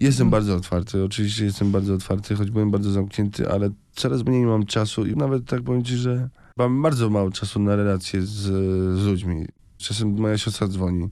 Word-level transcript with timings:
Jestem 0.00 0.26
Mhm. 0.26 0.30
bardzo 0.30 0.56
otwarty, 0.56 1.04
oczywiście 1.04 1.44
jestem 1.44 1.72
bardzo 1.72 1.94
otwarty, 1.94 2.34
choć 2.34 2.50
byłem 2.50 2.70
bardzo 2.70 2.90
zamknięty, 2.90 3.50
ale 3.50 3.70
coraz 3.92 4.24
mniej 4.24 4.46
mam 4.46 4.66
czasu 4.66 5.06
i 5.06 5.16
nawet 5.16 5.44
tak 5.44 5.62
powiem 5.62 5.84
ci, 5.84 5.96
że 5.96 6.28
mam 6.56 6.82
bardzo 6.82 7.10
mało 7.10 7.30
czasu 7.30 7.60
na 7.60 7.76
relacje 7.76 8.22
z, 8.22 8.34
z 9.00 9.06
ludźmi. 9.06 9.46
Czasem 9.78 10.20
moja 10.20 10.38
siostra 10.38 10.68
dzwoni, 10.68 11.08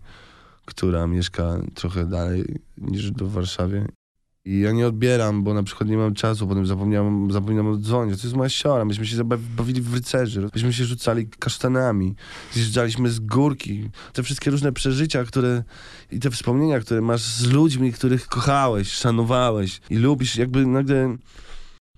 która 0.64 1.06
mieszka 1.06 1.58
trochę 1.74 2.06
dalej 2.06 2.44
niż 2.78 3.10
do 3.10 3.28
Warszawie. 3.28 3.86
I 4.46 4.60
ja 4.60 4.72
nie 4.72 4.86
odbieram, 4.86 5.44
bo 5.44 5.54
na 5.54 5.62
przykład 5.62 5.90
nie 5.90 5.96
mam 5.96 6.14
czasu, 6.14 6.46
potem 6.48 6.66
zapomniałem, 6.66 7.30
zapominam 7.30 7.66
odzwonić. 7.66 8.20
To 8.20 8.26
jest 8.26 8.36
moja 8.36 8.48
siora, 8.48 8.84
myśmy 8.84 9.06
się 9.06 9.24
bawili 9.56 9.80
w 9.82 9.94
rycerzy, 9.94 10.48
myśmy 10.54 10.72
się 10.72 10.84
rzucali 10.84 11.28
kasztanami, 11.38 12.14
zjeżdżaliśmy 12.52 13.10
z 13.10 13.20
górki. 13.20 13.90
Te 14.12 14.22
wszystkie 14.22 14.50
różne 14.50 14.72
przeżycia, 14.72 15.24
które 15.24 15.64
i 16.10 16.20
te 16.20 16.30
wspomnienia, 16.30 16.80
które 16.80 17.00
masz 17.00 17.22
z 17.22 17.52
ludźmi, 17.52 17.92
których 17.92 18.26
kochałeś, 18.26 18.90
szanowałeś 18.90 19.80
i 19.90 19.96
lubisz, 19.96 20.36
jakby 20.36 20.66
nagle... 20.66 21.16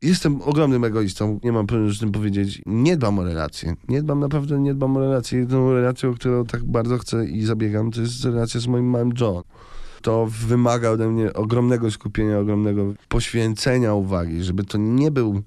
Jestem 0.02 0.42
ogromnym 0.42 0.84
egoistą, 0.84 1.40
nie 1.44 1.52
mam 1.52 1.66
problemu 1.66 1.92
z 1.92 1.98
tym 2.00 2.12
powiedzieć. 2.12 2.62
Nie 2.66 2.96
dbam 2.96 3.18
o 3.18 3.24
relacje. 3.24 3.74
Nie 3.88 4.02
dbam, 4.02 4.20
naprawdę 4.20 4.60
nie 4.60 4.74
dbam 4.74 4.96
o 4.96 5.00
relacje. 5.00 5.38
Jedyną 5.38 5.72
relacją, 5.72 6.10
o 6.10 6.14
którą 6.14 6.44
tak 6.44 6.64
bardzo 6.64 6.98
chcę 6.98 7.26
i 7.26 7.42
zabiegam, 7.42 7.90
to 7.90 8.00
jest 8.00 8.24
relacja 8.24 8.60
z 8.60 8.66
moim 8.66 8.90
małym 8.90 9.12
John. 9.20 9.42
To 10.06 10.26
wymaga 10.26 10.90
ode 10.90 11.08
mnie 11.08 11.32
ogromnego 11.32 11.90
skupienia, 11.90 12.38
ogromnego 12.38 12.94
poświęcenia 13.08 13.94
uwagi, 13.94 14.42
żeby 14.42 14.64
to 14.64 14.78
nie 14.78 15.10
był 15.10 15.42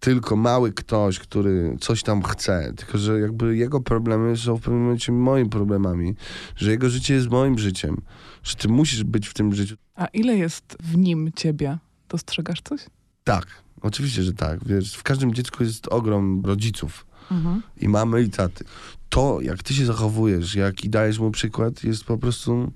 tylko 0.00 0.36
mały 0.36 0.72
ktoś, 0.72 1.18
który 1.18 1.76
coś 1.80 2.02
tam 2.02 2.22
chce, 2.22 2.72
tylko 2.76 2.98
że 2.98 3.20
jakby 3.20 3.56
jego 3.56 3.80
problemy 3.80 4.36
są 4.36 4.56
w 4.56 4.60
pewnym 4.60 4.82
momencie 4.82 5.12
moimi 5.12 5.50
problemami, 5.50 6.14
że 6.56 6.70
jego 6.70 6.90
życie 6.90 7.14
jest 7.14 7.28
moim 7.30 7.58
życiem, 7.58 7.96
że 8.42 8.56
ty 8.56 8.68
musisz 8.68 9.04
być 9.04 9.28
w 9.28 9.34
tym 9.34 9.54
życiu. 9.54 9.76
A 9.94 10.06
ile 10.06 10.36
jest 10.36 10.76
w 10.82 10.96
nim 10.96 11.30
ciebie? 11.36 11.78
Dostrzegasz 12.08 12.62
coś? 12.62 12.80
Tak, 13.24 13.46
oczywiście, 13.80 14.22
że 14.22 14.32
tak. 14.32 14.64
Wiesz, 14.66 14.94
w 14.94 15.02
każdym 15.02 15.34
dziecku 15.34 15.64
jest 15.64 15.88
ogrom 15.88 16.42
rodziców 16.44 17.06
Mhm. 17.30 17.62
i 17.76 17.88
mamy 17.88 18.22
i 18.22 18.30
taty. 18.30 18.64
To, 19.08 19.40
jak 19.40 19.62
ty 19.62 19.74
się 19.74 19.86
zachowujesz, 19.86 20.54
jak 20.54 20.84
i 20.84 20.90
dajesz 20.90 21.18
mu 21.18 21.30
przykład, 21.30 21.84
jest 21.84 22.04
po 22.04 22.18
prostu... 22.18 22.72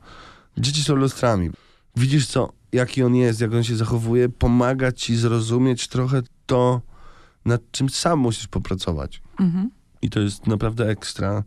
Dzieci 0.58 0.84
są 0.84 0.94
lustrami. 0.94 1.50
Widzisz, 1.96 2.26
co, 2.26 2.52
jaki 2.72 3.02
on 3.02 3.14
jest, 3.14 3.40
jak 3.40 3.54
on 3.54 3.64
się 3.64 3.76
zachowuje, 3.76 4.28
pomaga 4.28 4.92
ci 4.92 5.16
zrozumieć 5.16 5.88
trochę 5.88 6.22
to, 6.46 6.80
nad 7.44 7.60
czym 7.70 7.88
sam 7.88 8.18
musisz 8.18 8.46
popracować. 8.46 9.22
Mhm. 9.40 9.70
I 10.02 10.10
to 10.10 10.20
jest 10.20 10.46
naprawdę 10.46 10.88
ekstra 10.88 11.44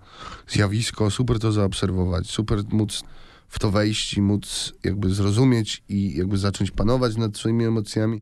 zjawisko, 0.48 1.12
super 1.12 1.40
to 1.40 1.52
zaobserwować, 1.52 2.30
super 2.30 2.64
móc 2.72 3.04
w 3.48 3.60
to 3.60 3.72
wejść 3.72 4.14
i 4.14 4.22
móc 4.22 4.74
jakby 4.84 5.10
zrozumieć 5.10 5.84
i 5.90 6.18
jakby 6.18 6.38
zacząć 6.38 6.72
panować 6.72 7.18
nad 7.18 7.38
swoimi 7.38 7.66
emocjami. 7.66 8.16